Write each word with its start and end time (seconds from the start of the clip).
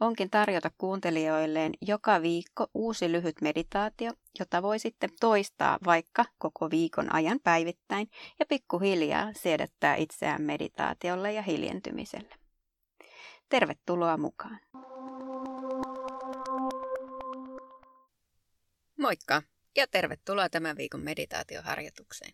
onkin 0.00 0.30
tarjota 0.30 0.70
kuuntelijoilleen 0.78 1.72
joka 1.80 2.22
viikko 2.22 2.66
uusi 2.74 3.12
lyhyt 3.12 3.40
meditaatio, 3.40 4.12
jota 4.38 4.62
voi 4.62 4.78
sitten 4.78 5.10
toistaa 5.20 5.78
vaikka 5.84 6.24
koko 6.38 6.70
viikon 6.70 7.14
ajan 7.14 7.40
päivittäin 7.44 8.10
ja 8.38 8.46
pikkuhiljaa 8.46 9.32
siedättää 9.32 9.94
itseään 9.94 10.42
meditaatiolle 10.42 11.32
ja 11.32 11.42
hiljentymiselle. 11.42 12.34
Tervetuloa 13.48 14.16
mukaan! 14.16 14.60
Moikka 18.98 19.42
ja 19.76 19.86
tervetuloa 19.86 20.48
tämän 20.48 20.76
viikon 20.76 21.00
meditaatioharjoitukseen. 21.00 22.32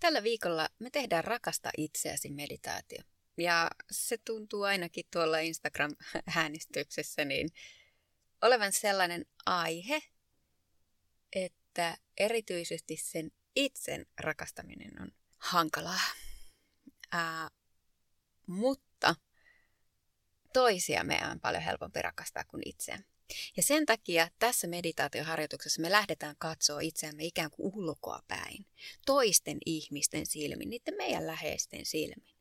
Tällä 0.00 0.22
viikolla 0.22 0.68
me 0.78 0.90
tehdään 0.90 1.24
Rakasta 1.24 1.70
itseäsi 1.76 2.30
meditaatio. 2.30 3.13
Ja 3.36 3.70
se 3.90 4.18
tuntuu 4.18 4.62
ainakin 4.62 5.04
tuolla 5.10 5.38
Instagram-äänestyksessä 5.38 7.24
niin 7.24 7.48
olevan 8.42 8.72
sellainen 8.72 9.26
aihe, 9.46 10.02
että 11.32 11.96
erityisesti 12.18 12.96
sen 12.96 13.30
itsen 13.56 14.06
rakastaminen 14.20 15.02
on 15.02 15.12
hankalaa. 15.38 16.00
Ää, 17.12 17.50
mutta 18.46 19.14
toisia 20.52 21.04
meidän 21.04 21.30
on 21.30 21.40
paljon 21.40 21.62
helpompi 21.62 22.02
rakastaa 22.02 22.44
kuin 22.44 22.62
itseä. 22.66 22.98
Ja 23.56 23.62
sen 23.62 23.86
takia 23.86 24.28
tässä 24.38 24.66
meditaatioharjoituksessa 24.66 25.82
me 25.82 25.90
lähdetään 25.90 26.36
katsoa 26.38 26.80
itseämme 26.80 27.24
ikään 27.24 27.50
kuin 27.50 27.74
ulkoa 27.74 28.22
päin, 28.28 28.66
toisten 29.06 29.58
ihmisten 29.66 30.26
silmin, 30.26 30.70
niiden 30.70 30.94
meidän 30.96 31.26
läheisten 31.26 31.86
silmin. 31.86 32.33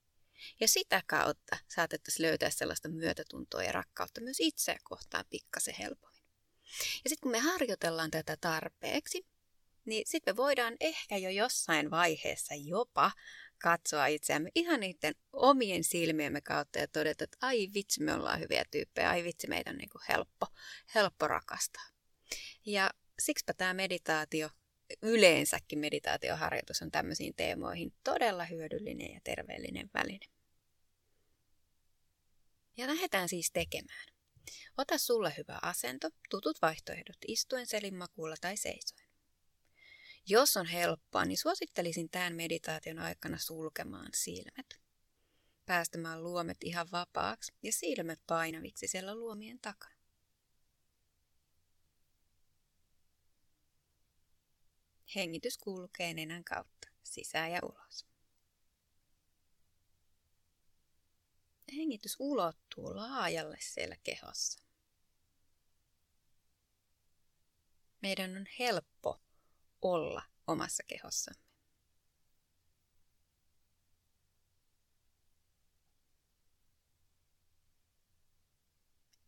Ja 0.59 0.67
sitä 0.67 1.03
kautta 1.07 1.57
saatettaisiin 1.67 2.27
löytää 2.27 2.49
sellaista 2.49 2.89
myötätuntoa 2.89 3.63
ja 3.63 3.71
rakkautta 3.71 4.21
myös 4.21 4.37
itseä 4.39 4.77
kohtaan 4.83 5.25
pikkasen 5.29 5.75
helpommin. 5.79 6.23
Ja 7.03 7.09
sitten 7.09 7.21
kun 7.21 7.31
me 7.31 7.39
harjoitellaan 7.39 8.11
tätä 8.11 8.37
tarpeeksi, 8.41 9.27
niin 9.85 10.03
sitten 10.07 10.33
me 10.33 10.37
voidaan 10.37 10.75
ehkä 10.79 11.17
jo 11.17 11.29
jossain 11.29 11.91
vaiheessa 11.91 12.55
jopa 12.55 13.11
katsoa 13.63 14.05
itseämme 14.05 14.49
ihan 14.55 14.79
niiden 14.79 15.15
omien 15.33 15.83
silmiemme 15.83 16.41
kautta 16.41 16.79
ja 16.79 16.87
todeta, 16.87 17.23
että 17.23 17.37
ai 17.41 17.69
vitsi, 17.73 18.03
me 18.03 18.13
ollaan 18.13 18.39
hyviä 18.39 18.65
tyyppejä, 18.71 19.09
ai 19.09 19.23
vitsi, 19.23 19.47
meitä 19.47 19.69
on 19.69 19.77
niin 19.77 19.89
kuin 19.89 20.01
helppo, 20.09 20.47
helppo 20.95 21.27
rakastaa. 21.27 21.85
Ja 22.65 22.89
siksipä 23.19 23.53
tämä 23.53 23.73
meditaatio, 23.73 24.49
yleensäkin 25.01 25.79
meditaatioharjoitus 25.79 26.81
on 26.81 26.91
tämmöisiin 26.91 27.33
teemoihin 27.35 27.93
todella 28.03 28.45
hyödyllinen 28.45 29.13
ja 29.13 29.19
terveellinen 29.23 29.89
väline. 29.93 30.25
Ja 32.77 32.87
lähdetään 32.87 33.29
siis 33.29 33.51
tekemään. 33.51 34.07
Ota 34.77 34.97
sulle 34.97 35.33
hyvä 35.37 35.59
asento, 35.61 36.09
tutut 36.29 36.61
vaihtoehdot 36.61 37.17
istuen, 37.27 37.67
selinmakuulla 37.67 38.35
tai 38.41 38.57
seisoen. 38.57 39.07
Jos 40.27 40.57
on 40.57 40.65
helppoa, 40.65 41.25
niin 41.25 41.37
suosittelisin 41.37 42.09
tämän 42.09 42.35
meditaation 42.35 42.99
aikana 42.99 43.37
sulkemaan 43.37 44.09
silmät. 44.13 44.65
Päästämään 45.65 46.23
luomet 46.23 46.57
ihan 46.61 46.87
vapaaksi 46.91 47.53
ja 47.63 47.71
silmät 47.73 48.19
painaviksi 48.27 48.87
siellä 48.87 49.15
luomien 49.15 49.59
takana. 49.59 49.92
Hengitys 55.15 55.57
kulkee 55.57 56.13
nenän 56.13 56.43
kautta, 56.43 56.87
sisään 57.03 57.51
ja 57.51 57.59
ulos. 57.63 58.13
hengitys 61.77 62.15
ulottuu 62.19 62.95
laajalle 62.95 63.57
siellä 63.59 63.95
kehossa. 64.03 64.63
Meidän 68.01 68.37
on 68.37 68.45
helppo 68.59 69.21
olla 69.81 70.23
omassa 70.47 70.83
kehossamme. 70.87 71.43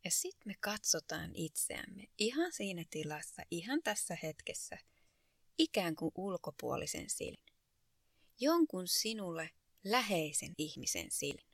Ja 0.04 0.12
sitten 0.12 0.44
me 0.46 0.56
katsotaan 0.60 1.32
itseämme 1.36 2.08
ihan 2.18 2.54
siinä 2.54 2.86
tilassa, 2.90 3.42
ihan 3.52 3.84
tässä 3.84 4.18
hetkessä, 4.24 4.78
ikään 5.58 5.96
kuin 5.96 6.12
ulkopuolisen 6.16 7.10
silin. 7.10 7.44
Jonkun 8.40 8.88
sinulle 8.88 9.50
läheisen 9.84 10.54
ihmisen 10.58 11.12
silin. 11.12 11.48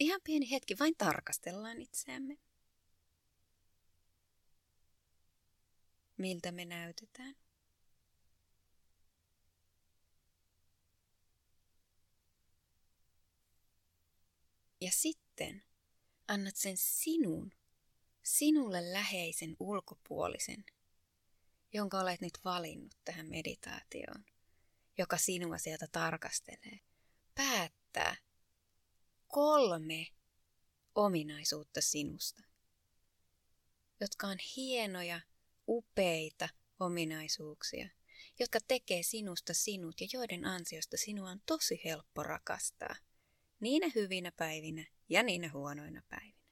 Ihan 0.00 0.20
pieni 0.24 0.50
hetki, 0.50 0.74
vain 0.78 0.94
tarkastellaan 0.98 1.82
itseämme. 1.82 2.38
Miltä 6.18 6.52
me 6.52 6.64
näytetään? 6.64 7.34
Ja 14.80 14.90
sitten 14.92 15.62
annat 16.28 16.56
sen 16.56 16.76
sinun, 16.76 17.52
sinulle 18.22 18.92
läheisen 18.92 19.56
ulkopuolisen, 19.60 20.64
jonka 21.72 22.00
olet 22.00 22.20
nyt 22.20 22.38
valinnut 22.44 22.96
tähän 23.04 23.26
meditaatioon, 23.26 24.24
joka 24.98 25.16
sinua 25.16 25.58
sieltä 25.58 25.86
tarkastelee, 25.92 26.80
päättää, 27.34 28.16
kolme 29.28 30.06
ominaisuutta 30.94 31.80
sinusta, 31.80 32.42
jotka 34.00 34.26
on 34.26 34.38
hienoja, 34.56 35.20
upeita 35.68 36.48
ominaisuuksia, 36.80 37.88
jotka 38.38 38.58
tekee 38.68 39.02
sinusta 39.02 39.54
sinut 39.54 40.00
ja 40.00 40.06
joiden 40.12 40.44
ansiosta 40.44 40.96
sinua 40.96 41.30
on 41.30 41.40
tosi 41.46 41.80
helppo 41.84 42.22
rakastaa, 42.22 42.96
niinä 43.62 43.90
hyvinä 43.94 44.32
päivinä 44.32 44.86
ja 45.08 45.22
niinä 45.22 45.50
huonoina 45.52 46.02
päivinä. 46.08 46.42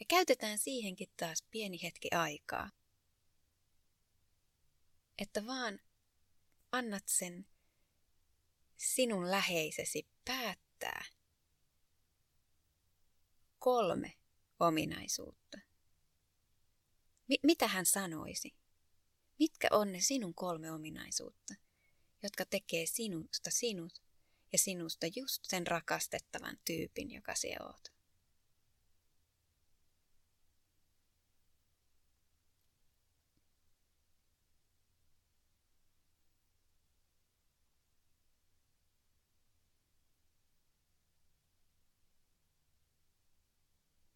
Ja 0.00 0.06
käytetään 0.08 0.58
siihenkin 0.58 1.08
taas 1.16 1.44
pieni 1.50 1.82
hetki 1.82 2.08
aikaa, 2.12 2.70
että 5.18 5.46
vaan 5.46 5.80
annat 6.72 7.02
sen 7.06 7.46
sinun 8.76 9.30
läheisesi 9.30 10.08
päättää, 10.24 11.04
kolme 13.58 14.12
ominaisuutta. 14.60 15.58
Mi- 17.28 17.40
mitä 17.42 17.68
hän 17.68 17.86
sanoisi? 17.86 18.54
Mitkä 19.38 19.68
on 19.70 19.92
ne 19.92 20.00
sinun 20.00 20.34
kolme 20.34 20.72
ominaisuutta, 20.72 21.54
jotka 22.22 22.44
tekee 22.44 22.86
sinusta 22.86 23.50
sinut 23.50 24.05
ja 24.52 24.58
sinusta 24.58 25.06
just 25.16 25.44
sen 25.44 25.66
rakastettavan 25.66 26.58
tyypin, 26.64 27.10
joka 27.10 27.34
sinä 27.34 27.56
oot? 27.66 27.96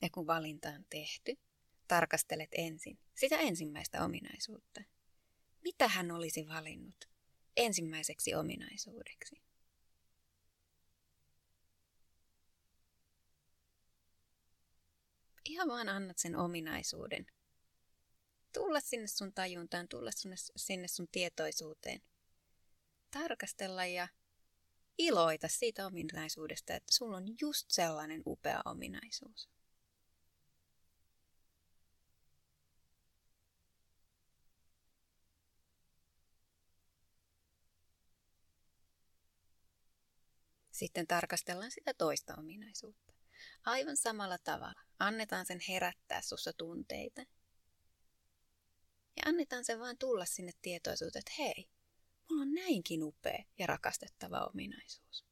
Ja 0.02 0.10
kun 0.10 0.26
valinta 0.26 0.68
on 0.68 0.84
tehty, 0.90 1.38
tarkastelet 1.88 2.48
ensin 2.52 2.98
sitä 3.14 3.36
ensimmäistä 3.36 4.04
ominaisuutta. 4.04 4.80
Mitä 5.64 5.88
hän 5.88 6.10
olisi 6.10 6.48
valinnut 6.48 7.08
ensimmäiseksi 7.56 8.34
ominaisuudeksi? 8.34 9.49
ihan 15.44 15.68
vaan 15.68 15.88
annat 15.88 16.18
sen 16.18 16.36
ominaisuuden 16.36 17.26
tulla 18.52 18.80
sinne 18.80 19.06
sun 19.06 19.32
tajuntaan, 19.32 19.88
tulla 19.88 20.10
sinne, 20.10 20.36
sinne 20.56 20.88
sun 20.88 21.08
tietoisuuteen. 21.12 22.02
Tarkastella 23.10 23.86
ja 23.86 24.08
iloita 24.98 25.48
siitä 25.48 25.86
ominaisuudesta, 25.86 26.74
että 26.74 26.94
sulla 26.94 27.16
on 27.16 27.24
just 27.40 27.70
sellainen 27.70 28.22
upea 28.26 28.62
ominaisuus. 28.64 29.48
Sitten 40.70 41.06
tarkastellaan 41.06 41.70
sitä 41.70 41.94
toista 41.94 42.34
ominaisuutta. 42.36 43.19
Aivan 43.64 43.96
samalla 43.96 44.38
tavalla 44.38 44.80
annetaan 44.98 45.46
sen 45.46 45.60
herättää 45.68 46.22
sussa 46.22 46.52
tunteita. 46.52 47.20
Ja 49.16 49.22
annetaan 49.26 49.64
sen 49.64 49.80
vaan 49.80 49.98
tulla 49.98 50.24
sinne 50.24 50.52
tietoisuuteen, 50.62 51.20
että 51.20 51.42
hei, 51.42 51.68
mulla 52.30 52.42
on 52.42 52.54
näinkin 52.54 53.02
upea 53.02 53.44
ja 53.58 53.66
rakastettava 53.66 54.44
ominaisuus. 54.44 55.29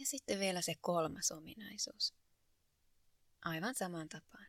Ja 0.00 0.06
sitten 0.06 0.38
vielä 0.38 0.62
se 0.62 0.74
kolmas 0.80 1.30
ominaisuus. 1.30 2.14
Aivan 3.42 3.74
saman 3.74 4.08
tapaan. 4.08 4.46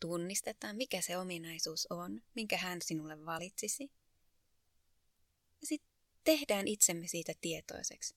Tunnistetaan, 0.00 0.76
mikä 0.76 1.00
se 1.00 1.18
ominaisuus 1.18 1.86
on, 1.90 2.22
minkä 2.34 2.56
hän 2.58 2.82
sinulle 2.82 3.24
valitsisi. 3.26 3.90
Ja 5.60 5.66
sitten 5.66 5.90
tehdään 6.24 6.68
itsemme 6.68 7.08
siitä 7.08 7.32
tietoiseksi. 7.40 8.16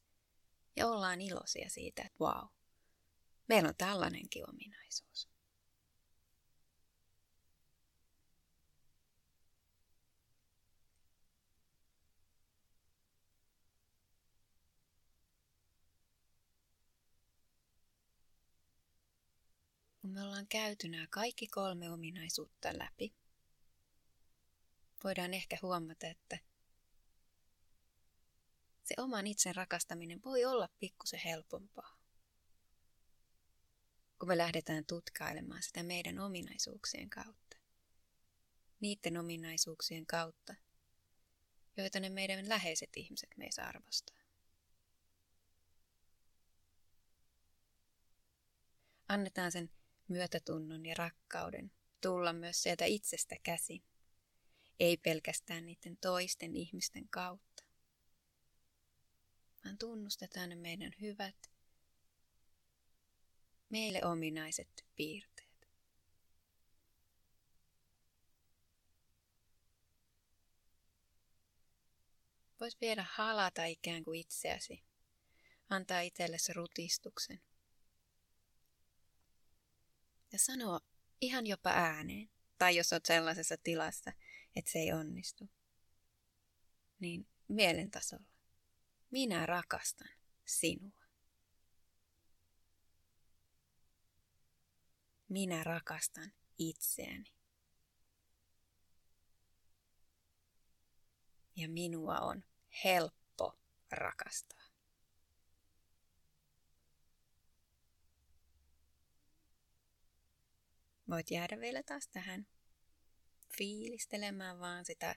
Ja 0.75 0.87
ollaan 0.87 1.21
iloisia 1.21 1.69
siitä, 1.69 2.01
että 2.01 2.23
wow, 2.23 2.47
meillä 3.47 3.69
on 3.69 3.75
tällainenkin 3.77 4.49
ominaisuus. 4.49 5.30
Kun 20.11 20.19
me 20.19 20.23
ollaan 20.23 20.47
käyty 20.47 20.87
nämä 20.87 21.07
kaikki 21.09 21.47
kolme 21.47 21.91
ominaisuutta 21.91 22.77
läpi, 22.77 23.13
voidaan 25.03 25.33
ehkä 25.33 25.57
huomata, 25.61 26.07
että 26.07 26.39
se 28.83 28.95
oman 28.97 29.27
itsen 29.27 29.55
rakastaminen 29.55 30.23
voi 30.25 30.45
olla 30.45 30.69
pikkusen 30.79 31.19
helpompaa. 31.25 31.97
Kun 34.19 34.27
me 34.27 34.37
lähdetään 34.37 34.85
tutkailemaan 34.85 35.63
sitä 35.63 35.83
meidän 35.83 36.19
ominaisuuksien 36.19 37.09
kautta. 37.09 37.57
Niiden 38.79 39.17
ominaisuuksien 39.17 40.05
kautta, 40.05 40.55
joita 41.77 41.99
ne 41.99 42.09
meidän 42.09 42.49
läheiset 42.49 42.89
ihmiset 42.95 43.29
meissä 43.37 43.63
arvostaa. 43.63 44.17
Annetaan 49.07 49.51
sen 49.51 49.69
myötätunnon 50.11 50.85
ja 50.85 50.95
rakkauden 50.97 51.71
tulla 52.01 52.33
myös 52.33 52.63
sieltä 52.63 52.85
itsestä 52.85 53.35
käsin, 53.43 53.83
ei 54.79 54.97
pelkästään 54.97 55.65
niiden 55.65 55.97
toisten 55.97 56.55
ihmisten 56.55 57.09
kautta, 57.09 57.63
vaan 59.65 59.77
tunnustetaan 59.77 60.49
ne 60.49 60.55
meidän 60.55 60.91
hyvät, 61.01 61.51
meille 63.69 64.05
ominaiset 64.05 64.85
piirteet. 64.95 65.67
Voit 72.59 72.81
vielä 72.81 73.05
halata 73.11 73.65
ikään 73.65 74.03
kuin 74.03 74.19
itseäsi, 74.19 74.83
antaa 75.69 76.01
itsellesi 76.01 76.53
rutistuksen 76.53 77.41
ja 80.31 80.39
sanoa 80.39 80.79
ihan 81.21 81.47
jopa 81.47 81.69
ääneen, 81.69 82.29
tai 82.57 82.75
jos 82.75 82.93
olet 82.93 83.05
sellaisessa 83.05 83.57
tilassa, 83.57 84.11
että 84.55 84.71
se 84.71 84.79
ei 84.79 84.93
onnistu, 84.93 85.49
niin 86.99 87.27
mielen 87.47 87.91
tasolla. 87.91 88.31
Minä 89.11 89.45
rakastan 89.45 90.09
sinua. 90.45 91.01
Minä 95.29 95.63
rakastan 95.63 96.33
itseäni. 96.57 97.33
Ja 101.55 101.69
minua 101.69 102.19
on 102.19 102.43
helppo 102.83 103.59
rakastaa. 103.91 104.60
Voit 111.11 111.31
jäädä 111.31 111.59
vielä 111.59 111.83
taas 111.83 112.07
tähän 112.07 112.47
fiilistelemään 113.57 114.59
vaan 114.59 114.85
sitä 114.85 115.15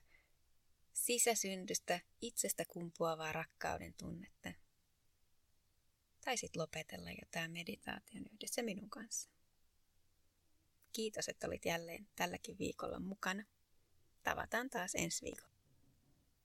sisäsyntystä, 0.92 2.00
itsestä 2.20 2.64
kumpuavaa 2.68 3.32
rakkauden 3.32 3.94
tunnetta. 3.94 4.52
Tai 6.24 6.36
sitten 6.36 6.62
lopetella 6.62 7.10
jo 7.10 7.26
tämä 7.30 7.48
meditaation 7.48 8.24
yhdessä 8.32 8.62
minun 8.62 8.90
kanssa. 8.90 9.30
Kiitos, 10.92 11.28
että 11.28 11.46
olit 11.46 11.64
jälleen 11.64 12.08
tälläkin 12.16 12.58
viikolla 12.58 13.00
mukana. 13.00 13.44
Tavataan 14.22 14.70
taas 14.70 14.94
ensi 14.94 15.24
viikolla. 15.24 15.54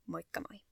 Moikka 0.06 0.42
moi! 0.50 0.69